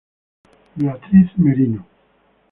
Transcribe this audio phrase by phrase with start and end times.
[0.75, 1.85] Beatriz Merino.